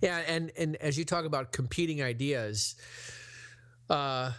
Yeah, 0.03 0.19
and 0.27 0.53
and 0.59 0.77
as 0.77 0.99
you 0.99 1.05
talk 1.05 1.25
about 1.25 1.53
competing 1.53 2.03
ideas, 2.03 2.75
uh, 3.89 4.33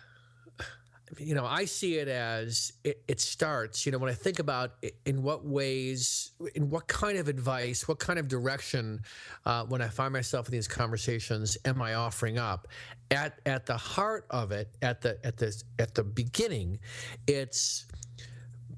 you 1.19 1.35
know, 1.35 1.45
I 1.45 1.65
see 1.65 1.97
it 1.97 2.07
as 2.07 2.73
it, 2.83 3.03
it, 3.07 3.19
starts, 3.19 3.85
you 3.85 3.91
know, 3.91 3.97
when 3.97 4.09
I 4.09 4.13
think 4.13 4.39
about 4.39 4.73
in 5.05 5.23
what 5.23 5.45
ways, 5.45 6.31
in 6.55 6.69
what 6.69 6.87
kind 6.87 7.17
of 7.17 7.27
advice, 7.27 7.87
what 7.87 7.99
kind 7.99 8.19
of 8.19 8.27
direction, 8.27 9.01
uh, 9.45 9.65
when 9.65 9.81
I 9.81 9.87
find 9.87 10.13
myself 10.13 10.47
in 10.47 10.51
these 10.51 10.67
conversations, 10.67 11.57
am 11.65 11.81
I 11.81 11.95
offering 11.95 12.37
up? 12.37 12.67
At 13.11 13.39
at 13.45 13.65
the 13.65 13.77
heart 13.77 14.25
of 14.29 14.51
it, 14.51 14.75
at 14.81 15.01
the 15.01 15.23
at 15.25 15.37
the 15.37 15.63
at 15.77 15.93
the 15.93 16.03
beginning, 16.03 16.79
it's 17.27 17.85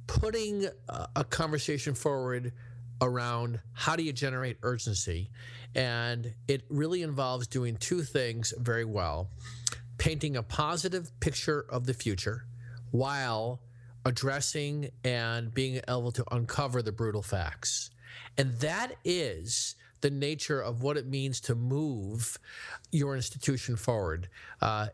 putting 0.08 0.68
a, 0.90 1.08
a 1.16 1.24
conversation 1.24 1.94
forward 1.94 2.52
around 3.02 3.60
how 3.74 3.96
do 3.96 4.04
you 4.04 4.12
generate 4.12 4.58
urgency, 4.64 5.30
and 5.74 6.34
it 6.48 6.64
really 6.70 7.02
involves 7.02 7.48
doing 7.48 7.78
two 7.78 8.02
things 8.02 8.54
very 8.58 8.86
well 8.86 9.30
painting 10.06 10.38
a 10.38 10.44
positive 10.44 11.20
picture 11.20 11.66
of 11.68 11.88
the 11.88 11.94
future 11.94 12.46
while 12.92 13.60
addressing 14.06 14.92
and 15.04 15.52
being 15.52 15.82
able 15.90 16.12
to 16.12 16.24
uncover 16.32 16.84
the 16.84 16.92
brutal 16.92 17.24
facts. 17.24 17.90
And 18.38 18.56
that 18.60 18.98
is 19.04 19.74
the 20.02 20.12
nature 20.12 20.62
of 20.62 20.84
what 20.84 20.96
it 20.96 21.08
means 21.08 21.42
to 21.42 21.56
move 21.56 22.38
your 22.92 23.16
institution 23.16 23.76
forward. 23.76 24.30
Uh, 24.62 24.90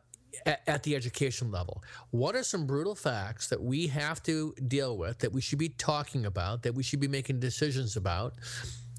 at, 0.45 0.83
the 0.83 0.95
education 0.95 1.51
level. 1.51 1.83
What 2.11 2.35
are 2.37 2.41
some 2.41 2.65
brutal 2.65 2.95
facts 2.95 3.49
that 3.49 3.61
we 3.61 3.87
have 3.87 4.23
to 4.23 4.55
deal 4.65 4.97
with, 4.97 5.19
that 5.19 5.33
we 5.33 5.41
should 5.41 5.59
be 5.59 5.69
talking 5.69 6.25
about, 6.25 6.63
that 6.63 6.73
we 6.73 6.83
should 6.83 7.01
be 7.01 7.09
making 7.09 7.41
decisions 7.41 7.97
about? 7.97 8.35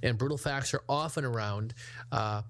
And 0.02 0.18
brutal 0.18 0.36
facts 0.36 0.74
are 0.74 0.82
often 0.90 1.24
around 1.24 1.72
uh, 2.12 2.42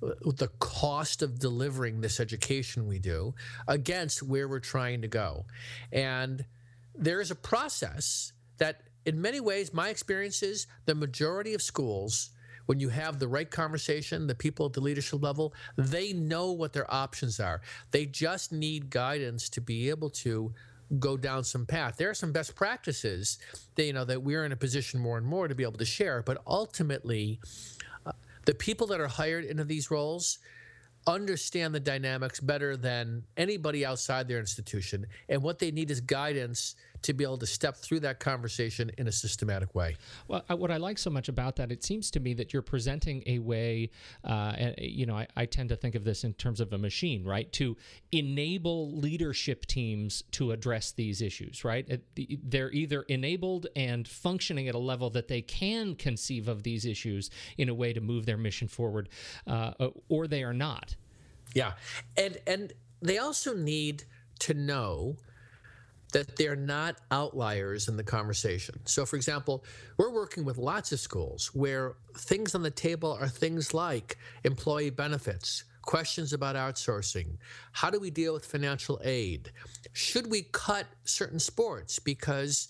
the 0.00 0.50
cost 0.58 1.22
of 1.22 1.38
delivering 1.38 2.00
this 2.00 2.20
education 2.20 2.86
we 2.86 2.98
do 2.98 3.34
against 3.68 4.22
where 4.22 4.48
we're 4.48 4.58
trying 4.60 5.02
to 5.02 5.08
go. 5.08 5.44
And 5.92 6.44
there 6.94 7.20
is 7.20 7.30
a 7.30 7.34
process 7.34 8.32
that, 8.58 8.82
in 9.04 9.20
many 9.20 9.40
ways, 9.40 9.72
my 9.72 9.88
experience 9.88 10.42
is 10.42 10.66
the 10.86 10.94
majority 10.94 11.54
of 11.54 11.62
schools, 11.62 12.30
when 12.66 12.78
you 12.78 12.88
have 12.90 13.18
the 13.18 13.26
right 13.26 13.50
conversation, 13.50 14.26
the 14.26 14.34
people 14.34 14.66
at 14.66 14.74
the 14.74 14.80
leadership 14.80 15.22
level, 15.22 15.52
they 15.76 16.12
know 16.12 16.52
what 16.52 16.72
their 16.72 16.92
options 16.92 17.40
are. 17.40 17.60
They 17.90 18.06
just 18.06 18.52
need 18.52 18.90
guidance 18.90 19.48
to 19.50 19.60
be 19.60 19.90
able 19.90 20.10
to 20.10 20.54
go 20.98 21.16
down 21.16 21.44
some 21.44 21.66
path. 21.66 21.96
There 21.96 22.10
are 22.10 22.14
some 22.14 22.32
best 22.32 22.54
practices 22.54 23.38
that 23.74 23.84
you 23.84 23.92
know 23.92 24.04
that 24.04 24.22
we're 24.22 24.44
in 24.44 24.52
a 24.52 24.56
position 24.56 25.00
more 25.00 25.18
and 25.18 25.26
more 25.26 25.48
to 25.48 25.54
be 25.54 25.62
able 25.62 25.78
to 25.78 25.84
share, 25.84 26.22
but 26.22 26.42
ultimately 26.46 27.40
the 28.44 28.54
people 28.54 28.86
that 28.88 29.00
are 29.00 29.08
hired 29.08 29.44
into 29.44 29.64
these 29.64 29.90
roles 29.90 30.38
understand 31.06 31.74
the 31.74 31.80
dynamics 31.80 32.40
better 32.40 32.76
than 32.76 33.22
anybody 33.36 33.84
outside 33.84 34.28
their 34.28 34.38
institution. 34.38 35.06
And 35.28 35.42
what 35.42 35.58
they 35.58 35.70
need 35.70 35.90
is 35.90 36.00
guidance 36.00 36.76
to 37.02 37.12
be 37.12 37.24
able 37.24 37.38
to 37.38 37.46
step 37.46 37.76
through 37.76 38.00
that 38.00 38.20
conversation 38.20 38.90
in 38.98 39.08
a 39.08 39.12
systematic 39.12 39.74
way. 39.74 39.96
Well, 40.28 40.42
what 40.48 40.70
I 40.70 40.76
like 40.76 40.98
so 40.98 41.10
much 41.10 41.28
about 41.28 41.56
that, 41.56 41.72
it 41.72 41.82
seems 41.82 42.10
to 42.12 42.20
me 42.20 42.34
that 42.34 42.52
you're 42.52 42.62
presenting 42.62 43.22
a 43.26 43.38
way, 43.38 43.90
uh, 44.24 44.54
and, 44.56 44.74
you 44.78 45.06
know, 45.06 45.16
I, 45.16 45.26
I, 45.36 45.46
tend 45.46 45.70
to 45.70 45.76
think 45.76 45.94
of 45.94 46.04
this 46.04 46.24
in 46.24 46.34
terms 46.34 46.60
of 46.60 46.72
a 46.72 46.78
machine, 46.78 47.24
right? 47.24 47.50
To 47.54 47.76
enable 48.12 48.92
leadership 48.92 49.66
teams 49.66 50.22
to 50.32 50.52
address 50.52 50.92
these 50.92 51.22
issues, 51.22 51.64
right? 51.64 52.00
They're 52.44 52.70
either 52.70 53.02
enabled 53.02 53.66
and 53.74 54.06
functioning 54.06 54.68
at 54.68 54.74
a 54.74 54.78
level 54.78 55.10
that 55.10 55.28
they 55.28 55.42
can 55.42 55.94
conceive 55.94 56.48
of 56.48 56.62
these 56.62 56.84
issues 56.84 57.30
in 57.58 57.68
a 57.68 57.74
way 57.74 57.92
to 57.92 58.00
move 58.00 58.26
their 58.26 58.36
mission 58.36 58.68
forward, 58.68 59.08
uh, 59.46 59.72
or 60.08 60.26
they 60.26 60.42
are 60.42 60.54
not. 60.54 60.96
Yeah, 61.54 61.72
and 62.16 62.38
and 62.46 62.72
they 63.02 63.18
also 63.18 63.56
need 63.56 64.04
to 64.40 64.54
know 64.54 65.16
that 66.10 66.36
they're 66.36 66.56
not 66.56 66.96
outliers 67.10 67.88
in 67.88 67.96
the 67.96 68.04
conversation. 68.04 68.80
So, 68.84 69.06
for 69.06 69.16
example, 69.16 69.64
we're 69.96 70.12
working 70.12 70.44
with 70.44 70.58
lots 70.58 70.92
of 70.92 71.00
schools 71.00 71.50
where 71.54 71.96
things 72.16 72.54
on 72.54 72.62
the 72.62 72.70
table 72.70 73.16
are 73.20 73.28
things 73.28 73.74
like 73.74 74.16
employee 74.44 74.90
benefits, 74.90 75.64
questions 75.82 76.32
about 76.32 76.56
outsourcing, 76.56 77.38
how 77.72 77.90
do 77.90 77.98
we 77.98 78.10
deal 78.10 78.34
with 78.34 78.44
financial 78.44 79.00
aid, 79.04 79.52
should 79.92 80.30
we 80.30 80.42
cut 80.52 80.86
certain 81.04 81.38
sports 81.38 81.98
because 81.98 82.68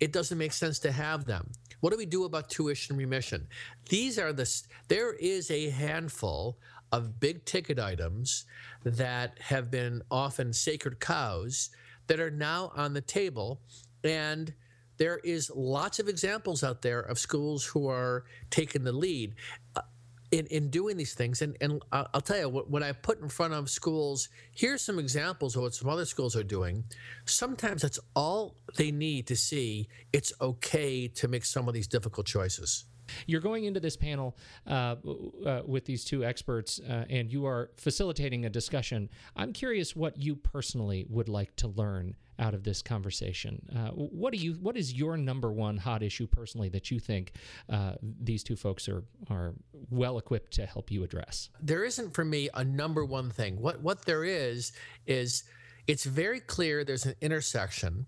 it 0.00 0.12
doesn't 0.12 0.38
make 0.38 0.52
sense 0.52 0.78
to 0.80 0.92
have 0.92 1.24
them. 1.24 1.50
What 1.80 1.90
do 1.90 1.96
we 1.96 2.06
do 2.06 2.24
about 2.24 2.50
tuition 2.50 2.96
remission? 2.96 3.46
These 3.88 4.18
are 4.18 4.32
the, 4.32 4.48
there 4.88 5.12
is 5.12 5.50
a 5.50 5.70
handful 5.70 6.58
of 6.92 7.20
big 7.20 7.44
ticket 7.44 7.78
items 7.78 8.44
that 8.84 9.38
have 9.40 9.70
been 9.70 10.02
often 10.10 10.52
sacred 10.52 11.00
cows 11.00 11.70
that 12.08 12.20
are 12.20 12.30
now 12.30 12.72
on 12.74 12.92
the 12.94 13.00
table. 13.00 13.60
And 14.04 14.52
there 14.98 15.18
is 15.18 15.50
lots 15.54 15.98
of 15.98 16.08
examples 16.08 16.64
out 16.64 16.82
there 16.82 17.00
of 17.00 17.18
schools 17.18 17.64
who 17.64 17.88
are 17.88 18.24
taking 18.50 18.84
the 18.84 18.92
lead 18.92 19.34
uh, 19.76 19.82
in, 20.30 20.46
in 20.46 20.70
doing 20.70 20.96
these 20.96 21.14
things. 21.14 21.40
And, 21.40 21.56
and 21.60 21.82
I'll 21.92 22.20
tell 22.20 22.38
you, 22.38 22.48
what, 22.48 22.68
what 22.68 22.82
I 22.82 22.92
put 22.92 23.20
in 23.20 23.28
front 23.28 23.54
of 23.54 23.70
schools, 23.70 24.28
here's 24.52 24.82
some 24.82 24.98
examples 24.98 25.56
of 25.56 25.62
what 25.62 25.74
some 25.74 25.88
other 25.88 26.04
schools 26.04 26.36
are 26.36 26.42
doing. 26.42 26.84
Sometimes 27.24 27.82
that's 27.82 28.00
all 28.14 28.56
they 28.76 28.90
need 28.90 29.26
to 29.28 29.36
see 29.36 29.88
it's 30.12 30.32
okay 30.40 31.08
to 31.08 31.28
make 31.28 31.44
some 31.44 31.68
of 31.68 31.74
these 31.74 31.86
difficult 31.86 32.26
choices. 32.26 32.84
You're 33.26 33.40
going 33.40 33.64
into 33.64 33.80
this 33.80 33.96
panel 33.96 34.36
uh, 34.66 34.96
uh, 35.44 35.62
with 35.66 35.84
these 35.84 36.04
two 36.04 36.24
experts, 36.24 36.80
uh, 36.80 37.04
and 37.08 37.32
you 37.32 37.46
are 37.46 37.70
facilitating 37.76 38.44
a 38.44 38.50
discussion. 38.50 39.08
I'm 39.36 39.52
curious 39.52 39.94
what 39.94 40.16
you 40.18 40.36
personally 40.36 41.06
would 41.08 41.28
like 41.28 41.54
to 41.56 41.68
learn 41.68 42.14
out 42.38 42.54
of 42.54 42.62
this 42.62 42.82
conversation. 42.82 43.60
Uh, 43.74 43.90
what 43.90 44.32
do 44.32 44.38
you? 44.38 44.52
What 44.54 44.76
is 44.76 44.94
your 44.94 45.16
number 45.16 45.52
one 45.52 45.76
hot 45.76 46.02
issue 46.02 46.26
personally 46.26 46.68
that 46.70 46.90
you 46.90 47.00
think 47.00 47.32
uh, 47.68 47.94
these 48.00 48.42
two 48.42 48.56
folks 48.56 48.88
are 48.88 49.04
are 49.28 49.54
well 49.90 50.18
equipped 50.18 50.52
to 50.54 50.66
help 50.66 50.90
you 50.90 51.02
address? 51.02 51.50
There 51.60 51.84
isn't 51.84 52.14
for 52.14 52.24
me 52.24 52.48
a 52.54 52.64
number 52.64 53.04
one 53.04 53.30
thing. 53.30 53.60
What 53.60 53.80
what 53.80 54.04
there 54.04 54.24
is 54.24 54.72
is 55.06 55.44
it's 55.86 56.04
very 56.04 56.40
clear 56.40 56.84
there's 56.84 57.06
an 57.06 57.14
intersection 57.20 58.06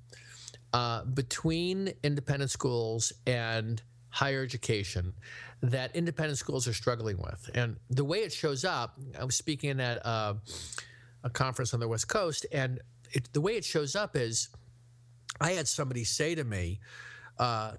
uh, 0.73 1.04
between 1.04 1.92
independent 2.02 2.50
schools 2.50 3.12
and 3.26 3.83
higher 4.11 4.43
education 4.43 5.12
that 5.62 5.95
independent 5.95 6.38
schools 6.38 6.67
are 6.67 6.73
struggling 6.73 7.19
with. 7.19 7.50
And 7.55 7.76
the 7.88 8.05
way 8.05 8.19
it 8.19 8.33
shows 8.33 8.64
up, 8.64 8.99
I 9.19 9.25
was 9.25 9.37
speaking 9.37 9.81
at 9.81 10.05
uh, 10.05 10.35
a 11.23 11.31
conference 11.31 11.75
on 11.75 11.81
the 11.81 11.88
West 11.88 12.09
Coast, 12.09 12.47
and 12.52 12.81
it, 13.12 13.33
the 13.33 13.40
way 13.40 13.57
it 13.57 13.64
shows 13.64 13.95
up 13.95 14.17
is 14.17 14.49
I 15.40 15.52
had 15.52 15.69
somebody 15.69 16.05
say 16.05 16.35
to 16.35 16.45
me, 16.45 16.81
uh, 17.38 17.73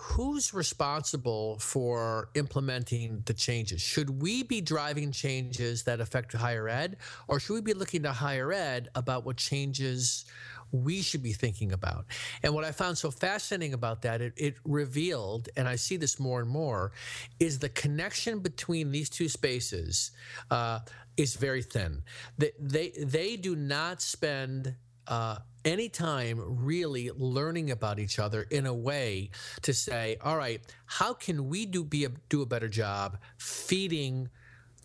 Who's 0.00 0.54
responsible 0.54 1.58
for 1.58 2.30
implementing 2.36 3.22
the 3.26 3.34
changes? 3.34 3.82
Should 3.82 4.22
we 4.22 4.44
be 4.44 4.60
driving 4.60 5.10
changes 5.10 5.82
that 5.84 6.00
affect 6.00 6.32
higher 6.32 6.68
ed, 6.68 6.98
or 7.26 7.40
should 7.40 7.54
we 7.54 7.60
be 7.62 7.74
looking 7.74 8.04
to 8.04 8.12
higher 8.12 8.52
ed 8.52 8.90
about 8.94 9.26
what 9.26 9.36
changes 9.36 10.24
we 10.72 11.02
should 11.02 11.22
be 11.22 11.32
thinking 11.32 11.72
about. 11.72 12.04
And 12.42 12.54
what 12.54 12.64
I 12.64 12.72
found 12.72 12.98
so 12.98 13.10
fascinating 13.10 13.74
about 13.74 14.02
that, 14.02 14.20
it, 14.20 14.32
it 14.36 14.56
revealed, 14.64 15.48
and 15.56 15.68
I 15.68 15.76
see 15.76 15.96
this 15.96 16.18
more 16.18 16.40
and 16.40 16.48
more, 16.48 16.92
is 17.40 17.58
the 17.58 17.68
connection 17.70 18.40
between 18.40 18.90
these 18.90 19.08
two 19.08 19.28
spaces 19.28 20.12
uh, 20.50 20.80
is 21.16 21.34
very 21.34 21.62
thin. 21.62 22.02
They, 22.36 22.52
they, 22.58 22.90
they 22.90 23.36
do 23.36 23.56
not 23.56 24.00
spend 24.00 24.74
uh, 25.06 25.38
any 25.64 25.88
time 25.88 26.40
really 26.64 27.10
learning 27.16 27.70
about 27.70 27.98
each 27.98 28.18
other 28.18 28.42
in 28.50 28.66
a 28.66 28.74
way 28.74 29.30
to 29.62 29.72
say, 29.74 30.16
all 30.22 30.36
right, 30.36 30.60
how 30.86 31.12
can 31.12 31.48
we 31.48 31.66
do 31.66 31.82
be 31.84 32.04
a, 32.04 32.10
do 32.28 32.42
a 32.42 32.46
better 32.46 32.68
job 32.68 33.18
feeding 33.38 34.28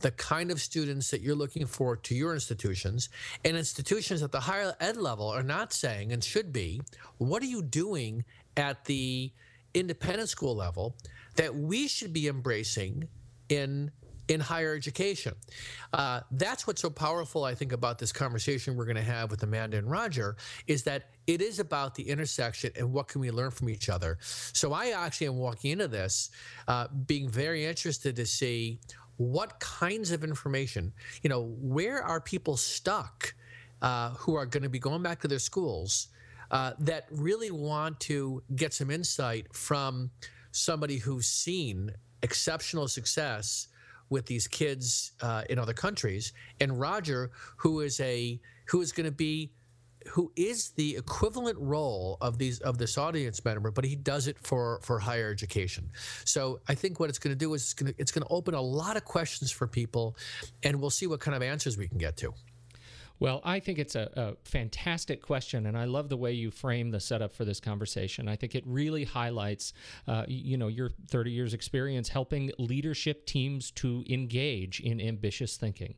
the 0.03 0.11
kind 0.11 0.51
of 0.51 0.61
students 0.61 1.09
that 1.09 1.21
you're 1.21 1.35
looking 1.35 1.65
for 1.65 1.95
to 1.95 2.13
your 2.13 2.33
institutions. 2.33 3.09
And 3.43 3.57
institutions 3.57 4.21
at 4.21 4.31
the 4.31 4.39
higher 4.39 4.75
ed 4.79 4.97
level 4.97 5.27
are 5.27 5.41
not 5.41 5.73
saying 5.73 6.11
and 6.11 6.23
should 6.23 6.53
be, 6.53 6.81
what 7.17 7.41
are 7.41 7.47
you 7.47 7.63
doing 7.63 8.23
at 8.55 8.85
the 8.85 9.31
independent 9.73 10.29
school 10.29 10.55
level 10.55 10.95
that 11.35 11.55
we 11.55 11.87
should 11.87 12.13
be 12.13 12.27
embracing 12.27 13.07
in 13.49 13.91
in 14.29 14.39
higher 14.39 14.73
education. 14.73 15.33
Uh, 15.91 16.21
that's 16.31 16.65
what's 16.65 16.81
so 16.81 16.89
powerful, 16.89 17.43
I 17.43 17.55
think, 17.55 17.73
about 17.73 17.99
this 17.99 18.13
conversation 18.13 18.77
we're 18.77 18.85
going 18.85 18.95
to 18.95 19.01
have 19.01 19.29
with 19.29 19.43
Amanda 19.43 19.77
and 19.77 19.89
Roger 19.89 20.37
is 20.65 20.83
that 20.83 21.09
it 21.27 21.41
is 21.41 21.59
about 21.59 21.95
the 21.95 22.03
intersection 22.09 22.71
and 22.77 22.93
what 22.93 23.09
can 23.09 23.19
we 23.19 23.31
learn 23.31 23.51
from 23.51 23.69
each 23.69 23.89
other. 23.89 24.17
So 24.21 24.71
I 24.71 24.91
actually 24.91 25.27
am 25.27 25.37
walking 25.37 25.71
into 25.71 25.87
this 25.87 26.29
uh, 26.67 26.87
being 27.05 27.27
very 27.27 27.65
interested 27.65 28.15
to 28.15 28.25
see 28.25 28.79
what 29.17 29.59
kinds 29.59 30.11
of 30.11 30.23
information, 30.23 30.93
you 31.21 31.29
know, 31.29 31.55
where 31.61 32.01
are 32.01 32.19
people 32.19 32.57
stuck 32.57 33.35
uh, 33.81 34.11
who 34.11 34.35
are 34.35 34.45
going 34.45 34.63
to 34.63 34.69
be 34.69 34.79
going 34.79 35.03
back 35.03 35.21
to 35.21 35.27
their 35.27 35.39
schools 35.39 36.07
uh, 36.51 36.71
that 36.79 37.05
really 37.11 37.51
want 37.51 37.99
to 37.99 38.43
get 38.55 38.73
some 38.73 38.89
insight 38.89 39.53
from 39.53 40.11
somebody 40.51 40.97
who's 40.97 41.27
seen 41.27 41.91
exceptional 42.21 42.87
success 42.87 43.67
with 44.09 44.25
these 44.27 44.47
kids 44.47 45.13
uh, 45.21 45.43
in 45.49 45.57
other 45.57 45.73
countries, 45.73 46.33
and 46.59 46.79
Roger, 46.79 47.31
who 47.57 47.81
is 47.81 47.99
a 47.99 48.39
who 48.67 48.81
is 48.81 48.91
going 48.91 49.05
to 49.05 49.11
be 49.11 49.51
who 50.07 50.31
is 50.35 50.71
the 50.71 50.95
equivalent 50.95 51.57
role 51.59 52.17
of 52.21 52.37
these 52.37 52.59
of 52.59 52.77
this 52.77 52.97
audience 52.97 53.43
member, 53.43 53.71
but 53.71 53.85
he 53.85 53.95
does 53.95 54.27
it 54.27 54.37
for 54.39 54.79
for 54.81 54.99
higher 54.99 55.29
education. 55.31 55.89
So 56.25 56.59
I 56.67 56.75
think 56.75 56.99
what 56.99 57.09
it's 57.09 57.19
going 57.19 57.33
to 57.33 57.39
do 57.39 57.53
is 57.53 57.63
it's 57.63 57.73
going 57.73 57.93
to 57.93 57.99
it's 57.99 58.11
going 58.11 58.23
to 58.23 58.33
open 58.33 58.53
a 58.53 58.61
lot 58.61 58.97
of 58.97 59.05
questions 59.05 59.51
for 59.51 59.67
people, 59.67 60.17
and 60.63 60.79
we'll 60.79 60.89
see 60.89 61.07
what 61.07 61.19
kind 61.19 61.35
of 61.35 61.41
answers 61.41 61.77
we 61.77 61.87
can 61.87 61.97
get 61.97 62.17
to. 62.17 62.33
Well, 63.19 63.41
I 63.43 63.59
think 63.59 63.79
it's 63.79 63.95
a, 63.95 64.09
a, 64.15 64.33
fantastic 64.43 65.21
question, 65.21 65.65
and 65.65 65.77
I 65.77 65.85
love 65.85 66.09
the 66.09 66.17
way 66.17 66.33
you 66.33 66.51
frame 66.51 66.91
the 66.91 66.99
setup 66.99 67.33
for 67.33 67.45
this 67.45 67.59
conversation. 67.59 68.27
I 68.27 68.35
think 68.35 68.55
it 68.55 68.63
really 68.65 69.03
highlights, 69.03 69.73
uh, 70.07 70.25
you 70.27 70.57
know, 70.57 70.67
your 70.67 70.89
30 71.09 71.31
years 71.31 71.53
experience 71.53 72.09
helping 72.09 72.51
leadership 72.57 73.25
teams 73.25 73.71
to 73.71 74.03
engage 74.09 74.79
in 74.79 74.99
ambitious 74.99 75.57
thinking, 75.57 75.95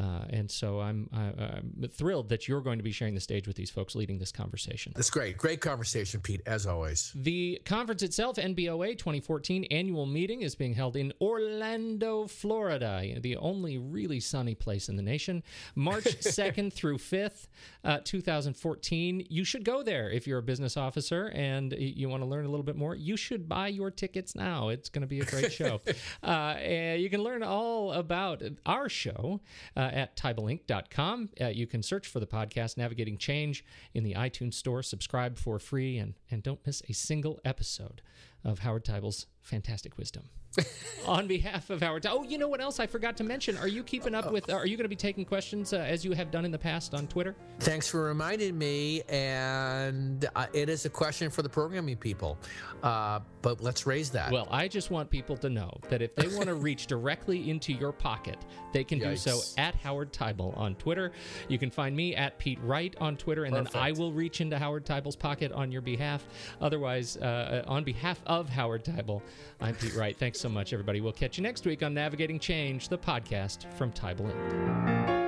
uh, 0.00 0.24
and 0.30 0.50
so 0.50 0.80
I'm, 0.80 1.08
I, 1.12 1.24
am 1.58 1.88
thrilled 1.92 2.30
that 2.30 2.48
you're 2.48 2.62
going 2.62 2.78
to 2.78 2.84
be 2.84 2.92
sharing 2.92 3.14
the 3.14 3.20
stage 3.20 3.46
with 3.46 3.56
these 3.56 3.70
folks 3.70 3.94
leading 3.94 4.18
this 4.18 4.32
conversation. 4.32 4.92
That's 4.96 5.10
great, 5.10 5.36
great 5.36 5.60
conversation, 5.60 6.20
Pete, 6.20 6.42
as 6.46 6.66
always. 6.66 7.12
The 7.14 7.60
conference 7.64 8.02
itself, 8.02 8.36
NBOA 8.36 8.98
2014 8.98 9.64
annual 9.70 10.06
meeting, 10.06 10.42
is 10.42 10.54
being 10.54 10.74
held 10.74 10.96
in 10.96 11.12
Orlando, 11.20 12.26
Florida, 12.26 13.02
the 13.20 13.36
only 13.36 13.78
really 13.78 14.20
sunny 14.20 14.54
place 14.54 14.88
in 14.88 14.96
the 14.96 15.02
nation, 15.02 15.42
March 15.74 16.04
2nd. 16.04 16.53
2nd 16.54 16.72
through 16.72 16.98
5th, 16.98 17.48
uh, 17.84 17.98
2014. 18.04 19.26
You 19.28 19.44
should 19.44 19.64
go 19.64 19.82
there 19.82 20.10
if 20.10 20.26
you're 20.26 20.38
a 20.38 20.42
business 20.42 20.76
officer 20.76 21.30
and 21.34 21.72
you 21.78 22.08
want 22.08 22.22
to 22.22 22.28
learn 22.28 22.44
a 22.44 22.48
little 22.48 22.64
bit 22.64 22.76
more. 22.76 22.94
You 22.94 23.16
should 23.16 23.48
buy 23.48 23.68
your 23.68 23.90
tickets 23.90 24.34
now. 24.34 24.68
It's 24.68 24.88
going 24.88 25.02
to 25.02 25.08
be 25.08 25.20
a 25.20 25.24
great 25.24 25.52
show. 25.52 25.80
uh, 26.22 26.56
you 26.96 27.10
can 27.10 27.22
learn 27.22 27.42
all 27.42 27.92
about 27.92 28.42
our 28.66 28.88
show 28.88 29.40
uh, 29.76 29.80
at 29.80 30.16
TeibelInc.com. 30.16 31.30
Uh, 31.40 31.46
you 31.46 31.66
can 31.66 31.82
search 31.82 32.06
for 32.06 32.20
the 32.20 32.26
podcast 32.26 32.76
Navigating 32.76 33.18
Change 33.18 33.64
in 33.92 34.04
the 34.04 34.14
iTunes 34.14 34.54
Store, 34.54 34.82
subscribe 34.82 35.36
for 35.36 35.58
free, 35.58 35.98
and, 35.98 36.14
and 36.30 36.42
don't 36.42 36.64
miss 36.66 36.82
a 36.88 36.92
single 36.92 37.40
episode 37.44 38.02
of 38.44 38.60
Howard 38.60 38.84
Teibel's 38.84 39.26
Fantastic 39.42 39.96
Wisdom. 39.98 40.24
on 41.06 41.26
behalf 41.26 41.70
of 41.70 41.80
Howard. 41.82 42.06
Oh, 42.06 42.22
you 42.22 42.38
know 42.38 42.48
what 42.48 42.60
else 42.60 42.80
I 42.80 42.86
forgot 42.86 43.16
to 43.18 43.24
mention? 43.24 43.56
Are 43.58 43.68
you 43.68 43.82
keeping 43.82 44.14
up 44.14 44.30
with? 44.30 44.50
Are 44.50 44.66
you 44.66 44.76
going 44.76 44.84
to 44.84 44.88
be 44.88 44.96
taking 44.96 45.24
questions 45.24 45.72
uh, 45.72 45.78
as 45.78 46.04
you 46.04 46.12
have 46.12 46.30
done 46.30 46.44
in 46.44 46.50
the 46.50 46.58
past 46.58 46.94
on 46.94 47.06
Twitter? 47.06 47.34
Thanks 47.60 47.88
for 47.88 48.04
reminding 48.04 48.56
me. 48.56 49.02
And 49.08 50.28
uh, 50.34 50.46
it 50.52 50.68
is 50.68 50.84
a 50.84 50.90
question 50.90 51.30
for 51.30 51.42
the 51.42 51.48
programming 51.48 51.96
people. 51.96 52.38
Uh, 52.82 53.20
but 53.42 53.62
let's 53.62 53.86
raise 53.86 54.10
that. 54.10 54.32
Well, 54.32 54.48
I 54.50 54.68
just 54.68 54.90
want 54.90 55.10
people 55.10 55.36
to 55.38 55.50
know 55.50 55.70
that 55.88 56.02
if 56.02 56.14
they 56.14 56.28
want 56.28 56.46
to 56.46 56.54
reach 56.68 56.86
directly 56.86 57.50
into 57.50 57.72
your 57.72 57.92
pocket, 57.92 58.38
they 58.72 58.84
can 58.84 59.00
Yikes. 59.00 59.10
do 59.10 59.16
so 59.16 59.40
at 59.58 59.74
Howard 59.76 60.12
Teibel 60.12 60.56
on 60.56 60.74
Twitter. 60.76 61.12
You 61.48 61.58
can 61.58 61.70
find 61.70 61.96
me 61.96 62.14
at 62.14 62.38
Pete 62.38 62.58
Wright 62.62 62.94
on 63.00 63.16
Twitter, 63.16 63.44
and 63.44 63.54
Perfect. 63.54 63.74
then 63.74 63.82
I 63.82 63.92
will 63.92 64.12
reach 64.12 64.40
into 64.40 64.58
Howard 64.58 64.86
Teibel's 64.86 65.16
pocket 65.16 65.52
on 65.52 65.72
your 65.72 65.82
behalf. 65.82 66.26
Otherwise, 66.60 67.16
uh, 67.16 67.64
on 67.66 67.84
behalf 67.84 68.20
of 68.40 68.48
Howard 68.48 68.84
Teibel, 68.84 69.22
I'm 69.60 69.74
Pete 69.74 69.94
Wright. 69.94 70.16
Thanks 70.16 70.40
so 70.40 70.48
much, 70.48 70.72
everybody. 70.72 71.00
We'll 71.00 71.12
catch 71.12 71.38
you 71.38 71.42
next 71.42 71.64
week 71.66 71.82
on 71.82 71.94
Navigating 71.94 72.38
Change, 72.38 72.88
the 72.88 72.98
podcast 72.98 73.72
from 73.74 73.92
Teibel 73.92 74.30
Inc. 74.32 75.23